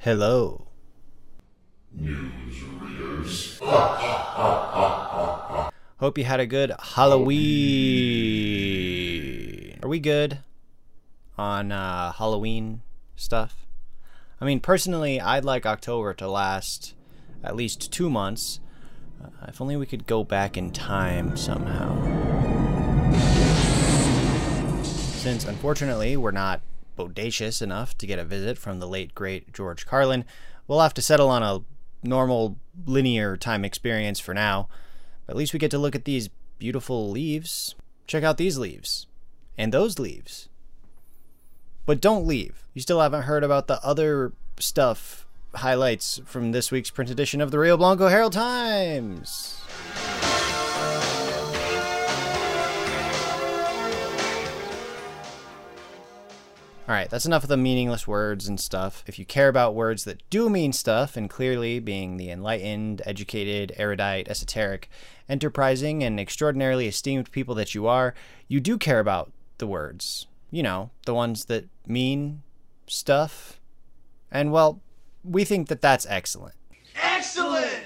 Hello. 0.00 0.68
Hope 5.96 6.16
you 6.16 6.22
had 6.22 6.38
a 6.38 6.46
good 6.46 6.72
Halloween. 6.78 7.36
Are 9.82 9.88
we 9.88 9.98
good 9.98 10.38
on 11.36 11.72
uh, 11.72 12.12
Halloween 12.12 12.82
stuff? 13.16 13.66
I 14.40 14.44
mean, 14.44 14.60
personally, 14.60 15.20
I'd 15.20 15.44
like 15.44 15.66
October 15.66 16.14
to 16.14 16.30
last 16.30 16.94
at 17.42 17.56
least 17.56 17.92
two 17.92 18.08
months. 18.08 18.60
Uh, 19.20 19.46
if 19.48 19.60
only 19.60 19.74
we 19.74 19.84
could 19.84 20.06
go 20.06 20.22
back 20.22 20.56
in 20.56 20.70
time 20.70 21.36
somehow. 21.36 21.96
Since, 24.84 25.44
unfortunately, 25.44 26.16
we're 26.16 26.30
not 26.30 26.60
bodacious 26.98 27.62
enough 27.62 27.96
to 27.98 28.06
get 28.06 28.18
a 28.18 28.24
visit 28.24 28.58
from 28.58 28.80
the 28.80 28.88
late, 28.88 29.14
great 29.14 29.52
George 29.52 29.86
Carlin, 29.86 30.24
we'll 30.66 30.80
have 30.80 30.94
to 30.94 31.02
settle 31.02 31.30
on 31.30 31.42
a 31.42 31.60
normal, 32.02 32.58
linear 32.86 33.36
time 33.36 33.64
experience 33.64 34.20
for 34.20 34.34
now. 34.34 34.68
But 35.26 35.32
at 35.32 35.36
least 35.38 35.52
we 35.52 35.58
get 35.58 35.70
to 35.70 35.78
look 35.78 35.94
at 35.94 36.04
these 36.04 36.28
beautiful 36.58 37.10
leaves. 37.10 37.74
Check 38.06 38.24
out 38.24 38.36
these 38.36 38.58
leaves. 38.58 39.06
And 39.56 39.72
those 39.72 39.98
leaves. 39.98 40.48
But 41.86 42.00
don't 42.00 42.26
leave. 42.26 42.68
You 42.74 42.82
still 42.82 43.00
haven't 43.00 43.22
heard 43.22 43.44
about 43.44 43.66
the 43.66 43.82
other 43.84 44.32
stuff, 44.58 45.26
highlights 45.54 46.20
from 46.26 46.52
this 46.52 46.70
week's 46.70 46.90
print 46.90 47.10
edition 47.10 47.40
of 47.40 47.50
the 47.50 47.58
Rio 47.58 47.76
Blanco 47.76 48.08
Herald 48.08 48.34
Times. 48.34 49.62
All 56.88 56.94
right, 56.94 57.10
that's 57.10 57.26
enough 57.26 57.42
of 57.42 57.50
the 57.50 57.58
meaningless 57.58 58.08
words 58.08 58.48
and 58.48 58.58
stuff. 58.58 59.04
If 59.06 59.18
you 59.18 59.26
care 59.26 59.48
about 59.48 59.74
words 59.74 60.04
that 60.04 60.22
do 60.30 60.48
mean 60.48 60.72
stuff, 60.72 61.18
and 61.18 61.28
clearly 61.28 61.80
being 61.80 62.16
the 62.16 62.30
enlightened, 62.30 63.02
educated, 63.04 63.74
erudite, 63.76 64.26
esoteric, 64.26 64.88
enterprising, 65.28 66.02
and 66.02 66.18
extraordinarily 66.18 66.88
esteemed 66.88 67.30
people 67.30 67.54
that 67.56 67.74
you 67.74 67.86
are, 67.86 68.14
you 68.48 68.58
do 68.58 68.78
care 68.78 69.00
about 69.00 69.30
the 69.58 69.66
words. 69.66 70.28
You 70.50 70.62
know, 70.62 70.88
the 71.04 71.12
ones 71.12 71.44
that 71.44 71.68
mean 71.86 72.42
stuff. 72.86 73.60
And 74.30 74.50
well, 74.50 74.80
we 75.22 75.44
think 75.44 75.68
that 75.68 75.82
that's 75.82 76.06
excellent. 76.08 76.54
Excellent! 77.02 77.82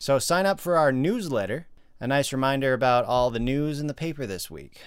So 0.00 0.20
sign 0.20 0.46
up 0.46 0.60
for 0.60 0.76
our 0.76 0.92
newsletter. 0.92 1.66
A 1.98 2.06
nice 2.06 2.32
reminder 2.32 2.72
about 2.72 3.04
all 3.04 3.32
the 3.32 3.40
news 3.40 3.80
in 3.80 3.88
the 3.88 3.94
paper 3.94 4.26
this 4.26 4.48
week. 4.48 4.80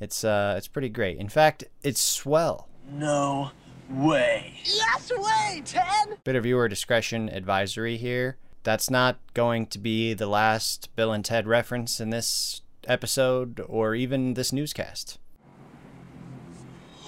It's 0.00 0.24
uh 0.24 0.54
it's 0.56 0.68
pretty 0.68 0.88
great. 0.88 1.18
In 1.18 1.28
fact, 1.28 1.64
it's 1.82 2.00
swell. 2.00 2.68
No 2.90 3.50
way. 3.90 4.54
Yes 4.64 5.12
way, 5.16 5.62
Ted! 5.64 6.18
Bit 6.24 6.36
of 6.36 6.44
viewer 6.44 6.68
discretion 6.68 7.28
advisory 7.28 7.96
here. 7.96 8.36
That's 8.62 8.90
not 8.90 9.18
going 9.34 9.66
to 9.68 9.78
be 9.78 10.14
the 10.14 10.26
last 10.26 10.94
Bill 10.94 11.12
and 11.12 11.24
Ted 11.24 11.46
reference 11.46 12.00
in 12.00 12.10
this 12.10 12.62
episode 12.84 13.64
or 13.66 13.94
even 13.94 14.34
this 14.34 14.52
newscast. 14.52 15.18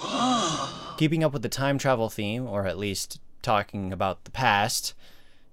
Keeping 0.96 1.22
up 1.22 1.32
with 1.32 1.42
the 1.42 1.48
time 1.48 1.78
travel 1.78 2.08
theme, 2.08 2.46
or 2.46 2.66
at 2.66 2.78
least 2.78 3.20
talking 3.42 3.92
about 3.92 4.24
the 4.24 4.30
past, 4.30 4.94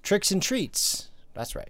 tricks 0.03 0.31
and 0.31 0.41
treats. 0.41 1.09
That's 1.33 1.55
right. 1.55 1.69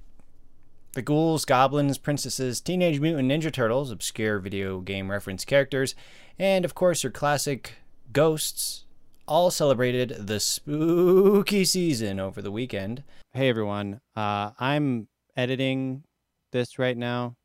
The 0.98 1.04
ghouls, 1.04 1.46
goblins, 1.46 2.00
princesses, 2.00 2.60
Teenage 2.60 3.00
Mutant 3.00 3.30
Ninja 3.30 3.54
Turtles, 3.54 3.92
obscure 3.92 4.40
video 4.40 4.80
game 4.80 5.12
reference 5.12 5.46
characters, 5.46 5.94
and 6.40 6.66
of 6.66 6.74
course 6.74 7.04
your 7.04 7.12
classic 7.12 7.76
ghosts 8.12 8.84
all 9.28 9.52
celebrated 9.52 10.26
the 10.26 10.40
spooky 10.40 11.66
season 11.66 12.20
over 12.20 12.42
the 12.42 12.50
weekend. 12.50 13.04
Hey 13.34 13.48
everyone, 13.48 14.02
uh, 14.16 14.54
I'm 14.60 15.08
editing 15.36 16.04
this 16.52 16.80
right 16.80 16.98
now. 16.98 17.36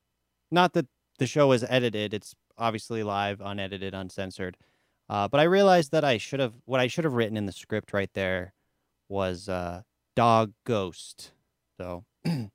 Not 0.50 0.72
that 0.72 0.86
the 1.18 1.26
show 1.26 1.52
is 1.52 1.62
edited, 1.68 2.14
it's 2.14 2.34
obviously 2.56 3.02
live, 3.02 3.42
unedited, 3.42 3.92
uncensored. 3.92 4.56
Uh, 5.10 5.28
but 5.28 5.40
I 5.40 5.42
realized 5.42 5.92
that 5.92 6.04
I 6.06 6.16
should 6.16 6.40
have, 6.40 6.54
what 6.64 6.80
I 6.80 6.86
should 6.86 7.04
have 7.04 7.12
written 7.12 7.36
in 7.36 7.44
the 7.44 7.52
script 7.52 7.92
right 7.92 8.10
there 8.14 8.54
was 9.10 9.50
uh, 9.50 9.82
dog 10.16 10.54
ghost. 10.64 11.32
So 11.76 12.06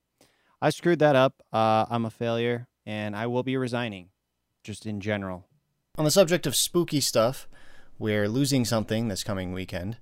I 0.59 0.71
screwed 0.71 0.99
that 0.99 1.15
up. 1.15 1.43
Uh, 1.53 1.85
I'm 1.89 2.05
a 2.05 2.09
failure, 2.09 2.67
and 2.85 3.15
I 3.15 3.27
will 3.27 3.43
be 3.43 3.57
resigning, 3.57 4.09
just 4.63 4.85
in 4.87 4.99
general. 4.99 5.45
On 5.97 6.05
the 6.05 6.11
subject 6.11 6.47
of 6.47 6.55
spooky 6.55 6.99
stuff, 6.99 7.47
we're 7.99 8.27
losing 8.27 8.65
something 8.65 9.07
this 9.07 9.23
coming 9.23 9.53
weekend 9.53 9.97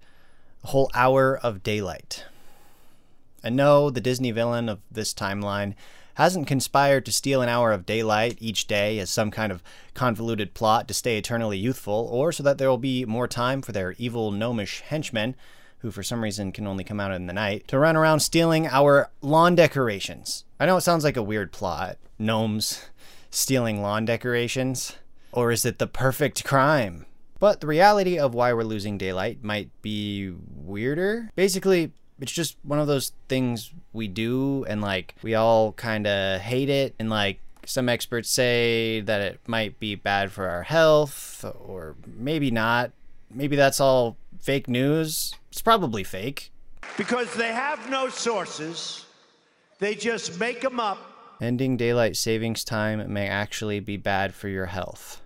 a 0.63 0.67
whole 0.67 0.89
hour 0.95 1.37
of 1.37 1.61
daylight. 1.61 2.25
And 3.43 3.55
no, 3.55 3.89
the 3.91 4.01
Disney 4.01 4.31
villain 4.31 4.67
of 4.67 4.79
this 4.89 5.13
timeline 5.13 5.75
hasn't 6.15 6.47
conspired 6.47 7.05
to 7.05 7.11
steal 7.11 7.41
an 7.41 7.49
hour 7.49 7.71
of 7.71 7.85
daylight 7.85 8.37
each 8.39 8.65
day 8.65 8.97
as 8.97 9.09
some 9.09 9.29
kind 9.29 9.51
of 9.51 9.61
convoluted 9.93 10.53
plot 10.53 10.87
to 10.87 10.93
stay 10.93 11.17
eternally 11.17 11.57
youthful, 11.57 12.09
or 12.11 12.31
so 12.31 12.41
that 12.41 12.57
there 12.57 12.69
will 12.69 12.79
be 12.79 13.05
more 13.05 13.27
time 13.27 13.61
for 13.61 13.73
their 13.73 13.93
evil 13.99 14.31
gnomish 14.31 14.81
henchmen 14.81 15.35
who 15.85 15.91
for 15.91 16.01
some 16.01 16.23
reason 16.23 16.51
can 16.51 16.65
only 16.65 16.83
come 16.83 16.99
out 16.99 17.11
in 17.11 17.27
the 17.27 17.33
night, 17.33 17.67
to 17.67 17.77
run 17.77 17.95
around 17.95 18.19
stealing 18.19 18.65
our 18.65 19.11
lawn 19.21 19.53
decorations. 19.53 20.43
I 20.59 20.65
know 20.65 20.77
it 20.77 20.81
sounds 20.81 21.03
like 21.03 21.15
a 21.15 21.21
weird 21.21 21.51
plot. 21.51 21.97
Gnomes 22.17 22.81
stealing 23.29 23.83
lawn 23.83 24.03
decorations? 24.03 24.95
Or 25.31 25.51
is 25.51 25.63
it 25.63 25.77
the 25.77 25.85
perfect 25.85 26.43
crime? 26.43 27.05
But 27.39 27.61
the 27.61 27.67
reality 27.67 28.17
of 28.17 28.33
why 28.33 28.51
we're 28.51 28.63
losing 28.63 28.97
daylight 28.97 29.43
might 29.43 29.69
be 29.83 30.33
weirder. 30.55 31.29
Basically, 31.35 31.91
it's 32.19 32.31
just 32.31 32.57
one 32.63 32.79
of 32.79 32.87
those 32.87 33.11
things 33.27 33.71
we 33.93 34.07
do, 34.07 34.65
and 34.67 34.81
like, 34.81 35.13
we 35.21 35.35
all 35.35 35.73
kind 35.73 36.07
of 36.07 36.41
hate 36.41 36.69
it, 36.69 36.95
and 36.97 37.11
like, 37.11 37.41
some 37.67 37.89
experts 37.89 38.31
say 38.31 39.01
that 39.01 39.21
it 39.21 39.39
might 39.45 39.79
be 39.79 39.93
bad 39.93 40.31
for 40.31 40.47
our 40.49 40.63
health, 40.63 41.45
or 41.59 41.95
maybe 42.07 42.49
not. 42.49 42.91
Maybe 43.29 43.55
that's 43.55 43.79
all 43.79 44.17
fake 44.39 44.67
news. 44.67 45.35
It's 45.55 45.61
probably 45.61 46.03
fake. 46.03 46.51
Because 46.97 47.33
they 47.33 47.53
have 47.53 47.89
no 47.89 48.09
sources, 48.09 49.05
they 49.79 49.95
just 49.95 50.37
make 50.37 50.59
them 50.59 50.81
up. 50.81 50.97
Ending 51.39 51.77
daylight 51.77 52.17
savings 52.17 52.65
time 52.65 53.13
may 53.13 53.29
actually 53.29 53.79
be 53.79 53.95
bad 53.95 54.33
for 54.33 54.49
your 54.49 54.65
health. 54.65 55.21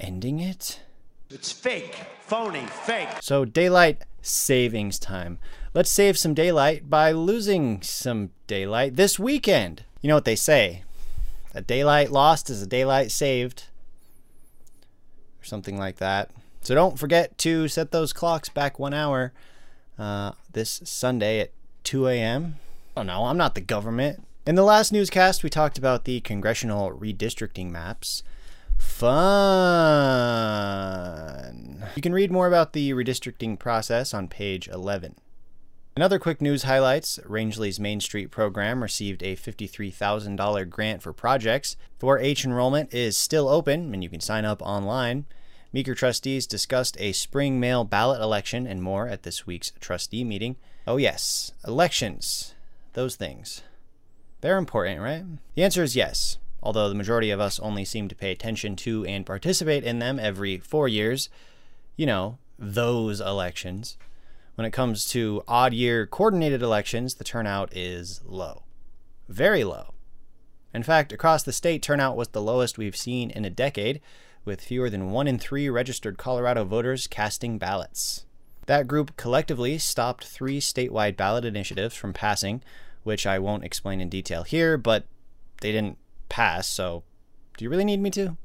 Ending 0.00 0.40
it? 0.40 0.80
It's 1.28 1.52
fake, 1.52 1.94
phony, 2.20 2.64
fake. 2.64 3.10
So, 3.20 3.44
daylight 3.44 4.00
savings 4.22 4.98
time. 4.98 5.38
Let's 5.74 5.90
save 5.90 6.16
some 6.16 6.32
daylight 6.32 6.88
by 6.88 7.12
losing 7.12 7.82
some 7.82 8.30
daylight 8.46 8.96
this 8.96 9.18
weekend. 9.18 9.84
You 10.00 10.08
know 10.08 10.14
what 10.14 10.24
they 10.24 10.36
say 10.36 10.84
a 11.54 11.60
daylight 11.60 12.10
lost 12.10 12.48
is 12.48 12.62
a 12.62 12.66
daylight 12.66 13.10
saved, 13.10 13.64
or 15.38 15.44
something 15.44 15.76
like 15.76 15.96
that. 15.96 16.30
So 16.62 16.74
don't 16.76 16.98
forget 16.98 17.36
to 17.38 17.66
set 17.68 17.90
those 17.90 18.12
clocks 18.12 18.48
back 18.48 18.78
one 18.78 18.94
hour 18.94 19.32
uh, 19.98 20.32
this 20.52 20.80
Sunday 20.84 21.40
at 21.40 21.50
2 21.84 22.06
a.m. 22.08 22.56
Oh 22.96 23.02
no, 23.02 23.24
I'm 23.24 23.36
not 23.36 23.56
the 23.56 23.60
government. 23.60 24.24
In 24.46 24.54
the 24.54 24.62
last 24.62 24.92
newscast, 24.92 25.42
we 25.42 25.50
talked 25.50 25.76
about 25.76 26.04
the 26.04 26.20
congressional 26.20 26.92
redistricting 26.92 27.70
maps. 27.70 28.22
Fun! 28.78 29.04
You 31.96 32.02
can 32.02 32.12
read 32.12 32.30
more 32.30 32.46
about 32.46 32.72
the 32.72 32.90
redistricting 32.92 33.58
process 33.58 34.14
on 34.14 34.28
page 34.28 34.68
11. 34.68 35.16
Another 35.96 36.18
quick 36.18 36.40
news 36.40 36.62
highlights 36.62 37.18
Rangely's 37.24 37.78
Main 37.78 38.00
Street 38.00 38.30
program 38.30 38.82
received 38.82 39.22
a 39.22 39.36
$53,000 39.36 40.70
grant 40.70 41.02
for 41.02 41.12
projects. 41.12 41.76
4 41.98 42.18
H 42.18 42.44
enrollment 42.44 42.94
is 42.94 43.16
still 43.16 43.48
open, 43.48 43.92
and 43.92 44.02
you 44.02 44.08
can 44.08 44.20
sign 44.20 44.44
up 44.44 44.62
online. 44.62 45.26
Meeker 45.72 45.94
trustees 45.94 46.46
discussed 46.46 46.96
a 47.00 47.12
spring 47.12 47.58
mail 47.58 47.84
ballot 47.84 48.20
election 48.20 48.66
and 48.66 48.82
more 48.82 49.08
at 49.08 49.22
this 49.22 49.46
week's 49.46 49.72
trustee 49.80 50.22
meeting. 50.22 50.56
Oh, 50.86 50.98
yes, 50.98 51.52
elections. 51.66 52.54
Those 52.92 53.16
things. 53.16 53.62
They're 54.42 54.58
important, 54.58 55.00
right? 55.00 55.24
The 55.54 55.62
answer 55.62 55.82
is 55.82 55.96
yes, 55.96 56.36
although 56.62 56.88
the 56.88 56.94
majority 56.94 57.30
of 57.30 57.40
us 57.40 57.58
only 57.60 57.84
seem 57.86 58.08
to 58.08 58.14
pay 58.14 58.32
attention 58.32 58.76
to 58.76 59.06
and 59.06 59.24
participate 59.24 59.84
in 59.84 59.98
them 59.98 60.18
every 60.18 60.58
four 60.58 60.88
years. 60.88 61.30
You 61.96 62.06
know, 62.06 62.38
those 62.58 63.20
elections. 63.20 63.96
When 64.56 64.66
it 64.66 64.72
comes 64.72 65.06
to 65.06 65.42
odd 65.48 65.72
year 65.72 66.06
coordinated 66.06 66.60
elections, 66.62 67.14
the 67.14 67.24
turnout 67.24 67.74
is 67.74 68.20
low. 68.26 68.64
Very 69.28 69.64
low. 69.64 69.94
In 70.74 70.82
fact, 70.82 71.12
across 71.12 71.42
the 71.42 71.52
state, 71.52 71.82
turnout 71.82 72.16
was 72.16 72.28
the 72.28 72.42
lowest 72.42 72.76
we've 72.76 72.96
seen 72.96 73.30
in 73.30 73.44
a 73.44 73.50
decade, 73.50 74.00
with 74.44 74.60
fewer 74.60 74.90
than 74.90 75.10
one 75.10 75.28
in 75.28 75.38
three 75.38 75.68
registered 75.68 76.18
Colorado 76.18 76.64
voters 76.64 77.06
casting 77.06 77.58
ballots. 77.58 78.24
That 78.66 78.86
group 78.86 79.16
collectively 79.16 79.78
stopped 79.78 80.24
three 80.24 80.60
statewide 80.60 81.16
ballot 81.16 81.44
initiatives 81.44 81.94
from 81.94 82.12
passing, 82.12 82.62
which 83.02 83.26
I 83.26 83.38
won't 83.38 83.64
explain 83.64 84.00
in 84.00 84.08
detail 84.08 84.44
here, 84.44 84.76
but 84.76 85.04
they 85.60 85.72
didn't 85.72 85.98
pass, 86.28 86.66
so 86.68 87.02
do 87.56 87.64
you 87.64 87.70
really 87.70 87.84
need 87.84 88.00
me 88.00 88.10
to? 88.10 88.36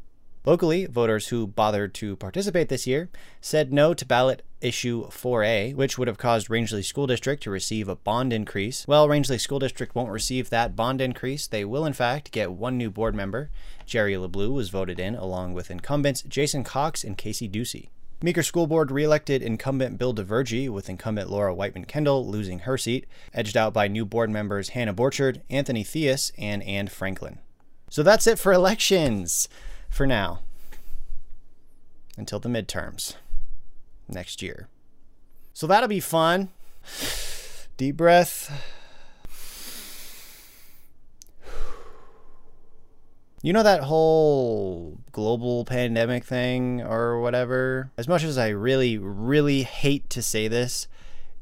Locally, 0.47 0.85
voters 0.85 1.27
who 1.27 1.45
bothered 1.45 1.94
to 1.95 2.15
participate 2.15 2.69
this 2.69 2.88
year 2.88 3.09
said 3.41 3.73
no 3.73 3.94
to 3.94 4.05
ballot 4.05 4.44
issue 4.61 5.05
4A, 5.07 5.75
which 5.75 5.97
would 5.97 6.07
have 6.07 6.17
caused 6.17 6.47
Rangely 6.49 6.85
School 6.85 7.05
District 7.05 7.44
to 7.44 7.49
receive 7.51 7.89
a 7.89 7.97
bond 7.97 8.31
increase. 8.31 8.88
Well, 8.88 9.09
Rangely 9.09 9.41
School 9.41 9.59
District 9.59 9.94
won't 9.94 10.09
receive 10.09 10.49
that 10.49 10.73
bond 10.73 11.01
increase. 11.01 11.47
They 11.47 11.65
will, 11.65 11.85
in 11.85 11.91
fact, 11.91 12.31
get 12.31 12.53
one 12.53 12.77
new 12.77 12.89
board 12.89 13.13
member. 13.13 13.49
Jerry 13.85 14.13
LeBlue 14.13 14.53
was 14.53 14.69
voted 14.69 15.01
in, 15.01 15.15
along 15.15 15.51
with 15.51 15.69
incumbents 15.69 16.21
Jason 16.21 16.63
Cox 16.63 17.03
and 17.03 17.17
Casey 17.17 17.49
Ducey. 17.49 17.89
Meeker 18.21 18.41
School 18.41 18.67
Board 18.67 18.89
reelected 18.89 19.41
incumbent 19.41 19.97
Bill 19.97 20.15
DeVergy, 20.15 20.69
with 20.69 20.88
incumbent 20.88 21.29
Laura 21.29 21.53
Whiteman 21.53 21.83
Kendall 21.83 22.25
losing 22.25 22.59
her 22.59 22.77
seat, 22.77 23.05
edged 23.33 23.57
out 23.57 23.73
by 23.73 23.89
new 23.89 24.05
board 24.05 24.29
members 24.29 24.69
Hannah 24.69 24.94
Borchard, 24.94 25.41
Anthony 25.49 25.83
Theus, 25.83 26.31
and 26.38 26.63
Ann 26.63 26.88
Franklin. 26.88 27.39
So 27.89 28.01
that's 28.01 28.27
it 28.27 28.39
for 28.39 28.53
elections 28.53 29.49
for 29.89 30.05
now 30.05 30.39
until 32.17 32.39
the 32.39 32.49
midterms 32.49 33.15
next 34.07 34.41
year. 34.41 34.67
So 35.53 35.67
that'll 35.67 35.89
be 35.89 35.99
fun. 35.99 36.49
Deep 37.77 37.97
breath. 37.97 38.51
You 43.43 43.53
know 43.53 43.63
that 43.63 43.83
whole 43.83 44.97
global 45.11 45.63
pandemic 45.63 46.25
thing 46.25 46.81
or 46.81 47.19
whatever? 47.21 47.91
As 47.97 48.07
much 48.07 48.23
as 48.23 48.37
I 48.37 48.49
really, 48.49 48.97
really 48.97 49.63
hate 49.63 50.09
to 50.09 50.21
say 50.21 50.47
this, 50.47 50.87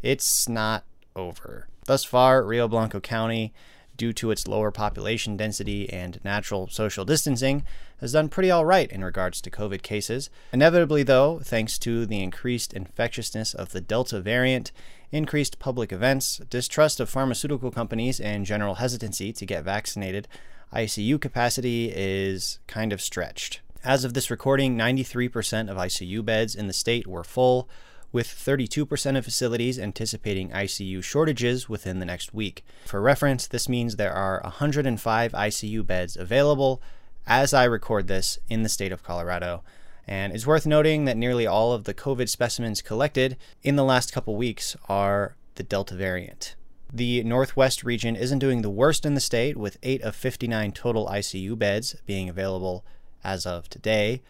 it's 0.01 0.49
not 0.49 0.83
over. 1.15 1.67
Thus 1.85 2.03
far, 2.03 2.43
Rio 2.43 2.67
Blanco 2.67 2.99
County 2.99 3.53
due 3.97 4.13
to 4.13 4.31
its 4.31 4.47
lower 4.47 4.71
population 4.71 5.37
density 5.37 5.91
and 5.91 6.19
natural 6.23 6.67
social 6.67 7.05
distancing, 7.05 7.63
has 7.99 8.11
done 8.11 8.29
pretty 8.29 8.51
all 8.51 8.65
right 8.65 8.91
in 8.91 9.03
regards 9.03 9.41
to 9.41 9.51
COVID 9.51 9.81
cases. 9.81 10.29
Inevitably, 10.51 11.03
though, 11.03 11.39
thanks 11.43 11.77
to 11.79 12.05
the 12.05 12.21
increased 12.21 12.73
infectiousness 12.73 13.53
of 13.53 13.71
the 13.71 13.81
Delta 13.81 14.19
variant, 14.19 14.71
increased 15.11 15.59
public 15.59 15.91
events, 15.91 16.41
distrust 16.49 16.99
of 16.99 17.09
pharmaceutical 17.09 17.71
companies, 17.71 18.19
and 18.19 18.45
general 18.45 18.75
hesitancy 18.75 19.31
to 19.33 19.45
get 19.45 19.63
vaccinated, 19.63 20.27
ICU 20.73 21.19
capacity 21.21 21.91
is 21.95 22.59
kind 22.67 22.91
of 22.91 23.01
stretched. 23.01 23.61
As 23.83 24.03
of 24.03 24.13
this 24.13 24.31
recording, 24.31 24.75
93% 24.75 25.69
of 25.69 25.77
ICU 25.77 26.25
beds 26.25 26.55
in 26.55 26.67
the 26.67 26.73
state 26.73 27.05
were 27.05 27.23
full, 27.23 27.69
with 28.15 28.27
32% 28.27 29.17
of 29.17 29.25
facilities 29.25 29.77
anticipating 29.77 30.49
ICU 30.51 31.03
shortages 31.03 31.67
within 31.67 31.99
the 31.99 32.05
next 32.05 32.33
week. 32.33 32.63
For 32.85 33.01
reference, 33.01 33.45
this 33.45 33.67
means 33.67 33.97
there 33.97 34.13
are 34.13 34.39
105 34.45 35.33
ICU 35.33 35.85
beds 35.85 36.15
available 36.15 36.81
as 37.27 37.53
I 37.53 37.65
record 37.65 38.07
this 38.07 38.39
in 38.47 38.63
the 38.63 38.69
state 38.69 38.93
of 38.93 39.03
Colorado. 39.03 39.63
And 40.07 40.31
it's 40.31 40.47
worth 40.47 40.65
noting 40.65 41.03
that 41.03 41.17
nearly 41.17 41.45
all 41.45 41.73
of 41.73 41.83
the 41.83 41.93
COVID 41.93 42.29
specimens 42.29 42.81
collected 42.81 43.35
in 43.63 43.75
the 43.75 43.83
last 43.83 44.13
couple 44.13 44.37
weeks 44.37 44.77
are 44.87 45.35
the 45.55 45.63
Delta 45.63 45.93
variant. 45.95 46.55
The 46.93 47.21
Northwest 47.21 47.83
region 47.83 48.15
isn't 48.15 48.39
doing 48.39 48.61
the 48.61 48.69
worst 48.69 49.05
in 49.05 49.15
the 49.15 49.19
state, 49.19 49.57
with 49.57 49.77
8 49.83 50.01
of 50.03 50.15
59 50.15 50.71
total 50.71 51.05
ICU 51.07 51.59
beds 51.59 51.97
being 52.05 52.29
available 52.29 52.85
as 53.25 53.45
of 53.45 53.67
today. 53.67 54.21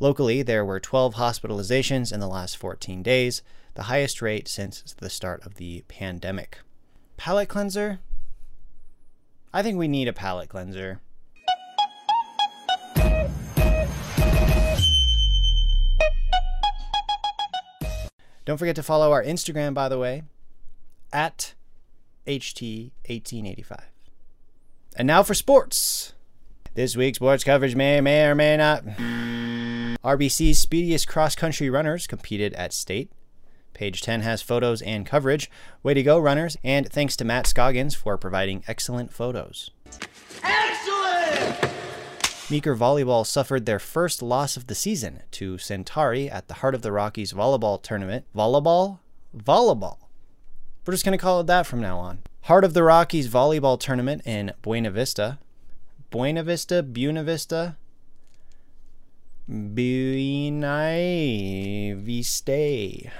Locally, 0.00 0.42
there 0.42 0.64
were 0.64 0.78
12 0.78 1.14
hospitalizations 1.14 2.12
in 2.12 2.20
the 2.20 2.28
last 2.28 2.56
14 2.56 3.02
days, 3.02 3.42
the 3.74 3.84
highest 3.84 4.22
rate 4.22 4.46
since 4.46 4.94
the 4.98 5.10
start 5.10 5.44
of 5.44 5.56
the 5.56 5.82
pandemic. 5.88 6.58
Palate 7.16 7.48
cleanser? 7.48 7.98
I 9.52 9.62
think 9.62 9.76
we 9.76 9.88
need 9.88 10.06
a 10.06 10.12
palate 10.12 10.48
cleanser. 10.48 11.00
Don't 18.44 18.56
forget 18.56 18.76
to 18.76 18.82
follow 18.84 19.10
our 19.10 19.22
Instagram, 19.22 19.74
by 19.74 19.88
the 19.88 19.98
way, 19.98 20.22
at 21.12 21.54
HT1885. 22.26 23.80
And 24.96 25.06
now 25.08 25.24
for 25.24 25.34
sports. 25.34 26.14
This 26.74 26.96
week's 26.96 27.16
sports 27.16 27.42
coverage 27.42 27.74
may, 27.74 28.00
may 28.00 28.26
or 28.26 28.36
may 28.36 28.56
not. 28.56 28.84
RBC's 30.04 30.58
speediest 30.60 31.08
cross 31.08 31.34
country 31.34 31.68
runners 31.68 32.06
competed 32.06 32.54
at 32.54 32.72
state. 32.72 33.10
Page 33.74 34.00
10 34.02 34.22
has 34.22 34.42
photos 34.42 34.80
and 34.82 35.04
coverage. 35.04 35.50
Way 35.82 35.94
to 35.94 36.02
go, 36.02 36.18
runners, 36.18 36.56
and 36.62 36.88
thanks 36.88 37.16
to 37.16 37.24
Matt 37.24 37.46
Scoggins 37.46 37.94
for 37.94 38.16
providing 38.16 38.62
excellent 38.66 39.12
photos. 39.12 39.70
Excellent! 40.42 41.72
Meeker 42.50 42.76
Volleyball 42.76 43.26
suffered 43.26 43.66
their 43.66 43.78
first 43.78 44.22
loss 44.22 44.56
of 44.56 44.68
the 44.68 44.74
season 44.74 45.22
to 45.32 45.58
Centauri 45.58 46.30
at 46.30 46.48
the 46.48 46.54
Heart 46.54 46.74
of 46.74 46.82
the 46.82 46.92
Rockies 46.92 47.32
volleyball 47.32 47.82
tournament. 47.82 48.24
Volleyball? 48.34 49.00
Volleyball. 49.36 49.98
We're 50.86 50.94
just 50.94 51.04
going 51.04 51.18
to 51.18 51.22
call 51.22 51.40
it 51.40 51.46
that 51.48 51.66
from 51.66 51.80
now 51.80 51.98
on. 51.98 52.20
Heart 52.42 52.64
of 52.64 52.72
the 52.72 52.82
Rockies 52.82 53.28
volleyball 53.28 53.78
tournament 53.78 54.22
in 54.24 54.52
Buena 54.62 54.90
Vista. 54.90 55.38
Buena 56.10 56.42
Vista? 56.42 56.82
Buena 56.82 57.22
Vista? 57.22 57.76
Buena 59.50 60.92
Vista. 61.96 62.52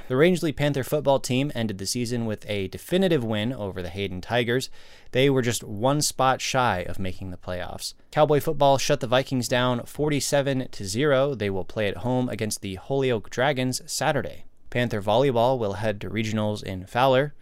The 0.08 0.14
Rangely 0.14 0.54
Panther 0.54 0.84
football 0.84 1.20
team 1.20 1.50
ended 1.54 1.78
the 1.78 1.86
season 1.86 2.26
with 2.26 2.44
a 2.50 2.69
definitive 2.69 3.25
win 3.25 3.50
over 3.50 3.80
the 3.80 3.88
Hayden 3.88 4.20
Tigers. 4.20 4.69
They 5.12 5.30
were 5.30 5.40
just 5.40 5.64
one 5.64 6.02
spot 6.02 6.42
shy 6.42 6.80
of 6.80 6.98
making 6.98 7.30
the 7.30 7.38
playoffs. 7.38 7.94
Cowboy 8.10 8.40
football 8.40 8.76
shut 8.76 9.00
the 9.00 9.06
Vikings 9.06 9.48
down 9.48 9.86
47 9.86 10.69
to 10.70 10.84
0. 10.84 11.34
They 11.34 11.48
will 11.48 11.64
play 11.64 11.88
at 11.88 11.98
home 11.98 12.28
against 12.28 12.60
the 12.60 12.74
Holyoke 12.74 13.31
Dragons 13.31 13.81
Saturday. 13.90 14.44
Panther 14.69 15.00
volleyball 15.00 15.58
will 15.58 15.74
head 15.74 15.98
to 16.02 16.10
regionals 16.10 16.62
in 16.62 16.84
Fowler. 16.84 17.32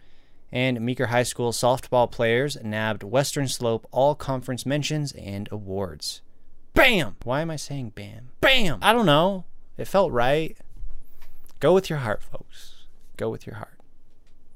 And 0.49 0.79
Meeker 0.79 1.07
High 1.07 1.23
School 1.23 1.51
softball 1.51 2.09
players 2.09 2.55
nabbed 2.63 3.03
Western 3.03 3.49
Slope 3.49 3.85
all 3.91 4.15
conference 4.15 4.65
mentions 4.65 5.11
and 5.11 5.49
awards. 5.51 6.21
Bam! 6.77 7.15
Why 7.23 7.41
am 7.41 7.49
I 7.49 7.55
saying 7.55 7.93
bam? 7.95 8.29
Bam! 8.39 8.77
I 8.83 8.93
don't 8.93 9.07
know. 9.07 9.45
It 9.79 9.87
felt 9.87 10.11
right. 10.11 10.55
Go 11.59 11.73
with 11.73 11.89
your 11.89 11.97
heart, 11.97 12.21
folks. 12.21 12.83
Go 13.17 13.31
with 13.31 13.47
your 13.47 13.55
heart. 13.55 13.79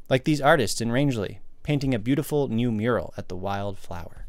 Like 0.07 0.23
these 0.23 0.39
artists 0.39 0.81
in 0.81 0.89
Rangely, 0.89 1.39
painting 1.63 1.95
a 1.95 1.99
beautiful 1.99 2.47
new 2.47 2.71
mural 2.71 3.11
at 3.17 3.27
the 3.27 3.35
Wild 3.35 3.79
Flower. 3.79 4.27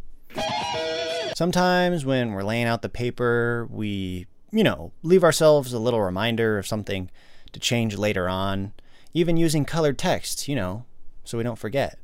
Sometimes 1.36 2.06
when 2.06 2.32
we're 2.32 2.42
laying 2.42 2.64
out 2.64 2.80
the 2.80 2.88
paper, 2.88 3.68
we, 3.70 4.26
you 4.50 4.64
know, 4.64 4.92
leave 5.02 5.22
ourselves 5.22 5.74
a 5.74 5.78
little 5.78 6.00
reminder 6.00 6.56
of 6.56 6.66
something 6.66 7.10
to 7.52 7.60
change 7.60 7.98
later 7.98 8.26
on, 8.26 8.72
even 9.12 9.36
using 9.36 9.66
colored 9.66 9.98
text, 9.98 10.48
you 10.48 10.56
know, 10.56 10.86
so 11.24 11.36
we 11.36 11.44
don't 11.44 11.58
forget. 11.58 11.98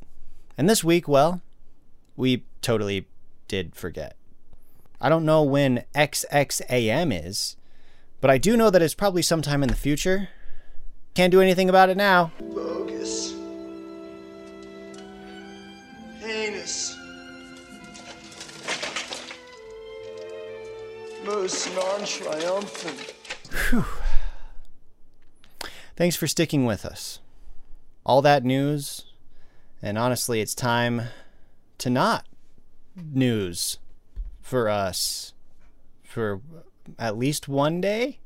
And 0.58 0.68
this 0.68 0.84
week, 0.84 1.08
well, 1.08 1.40
we 2.14 2.44
totally 2.60 3.06
did 3.48 3.74
forget. 3.74 4.17
I 5.00 5.08
don't 5.08 5.24
know 5.24 5.42
when 5.42 5.84
XXAM 5.94 7.24
is, 7.24 7.56
but 8.20 8.30
I 8.30 8.38
do 8.38 8.56
know 8.56 8.68
that 8.70 8.82
it's 8.82 8.94
probably 8.94 9.22
sometime 9.22 9.62
in 9.62 9.68
the 9.68 9.76
future. 9.76 10.28
Can't 11.14 11.30
do 11.30 11.40
anything 11.40 11.68
about 11.68 11.88
it 11.88 11.96
now. 11.96 12.32
Bogus. 12.40 13.32
Heinous. 16.20 16.96
Most 21.24 21.74
non 21.76 22.04
triumphant. 22.04 23.14
Whew. 23.70 23.84
Thanks 25.96 26.16
for 26.16 26.26
sticking 26.26 26.64
with 26.64 26.84
us. 26.84 27.20
All 28.04 28.20
that 28.22 28.44
news, 28.44 29.04
and 29.80 29.96
honestly, 29.96 30.40
it's 30.40 30.54
time 30.54 31.02
to 31.78 31.90
not 31.90 32.26
news 32.96 33.78
for 34.48 34.68
us 34.68 35.34
for 36.02 36.40
at 36.98 37.18
least 37.18 37.48
one 37.48 37.80
day. 37.80 38.18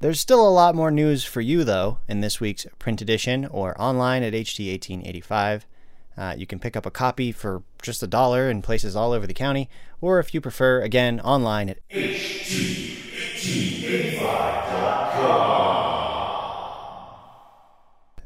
There's 0.00 0.18
still 0.18 0.48
a 0.48 0.48
lot 0.48 0.74
more 0.74 0.90
news 0.90 1.24
for 1.24 1.42
you, 1.42 1.62
though, 1.62 1.98
in 2.08 2.22
this 2.22 2.40
week's 2.40 2.66
print 2.78 3.02
edition 3.02 3.44
or 3.44 3.78
online 3.80 4.22
at 4.22 4.32
HT1885. 4.32 5.62
Uh, 6.16 6.34
you 6.36 6.46
can 6.46 6.58
pick 6.58 6.74
up 6.74 6.86
a 6.86 6.90
copy 6.90 7.30
for 7.30 7.62
just 7.82 8.02
a 8.02 8.06
dollar 8.06 8.50
in 8.50 8.62
places 8.62 8.96
all 8.96 9.12
over 9.12 9.26
the 9.26 9.34
county, 9.34 9.68
or 10.00 10.18
if 10.18 10.32
you 10.32 10.40
prefer, 10.40 10.80
again, 10.80 11.20
online 11.20 11.68
at 11.68 11.78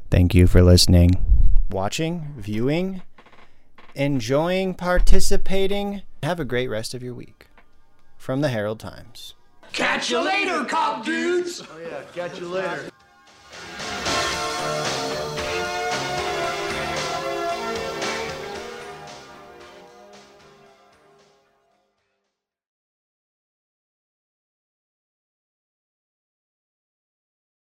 Thank 0.09 0.33
you 0.33 0.47
for 0.47 0.61
listening, 0.61 1.11
watching, 1.69 2.33
viewing, 2.37 3.01
enjoying, 3.95 4.73
participating. 4.73 6.03
Have 6.21 6.39
a 6.39 6.45
great 6.45 6.67
rest 6.67 6.93
of 6.93 7.01
your 7.01 7.13
week. 7.13 7.47
From 8.17 8.41
the 8.41 8.49
Herald 8.49 8.79
Times. 8.79 9.35
Catch 9.71 10.09
you 10.09 10.23
later, 10.23 10.63
cop 10.65 11.05
dudes! 11.05 11.61
Oh, 11.61 11.79
yeah, 11.79 12.01
catch 12.13 12.39
you 12.39 12.47
later. 12.47 12.89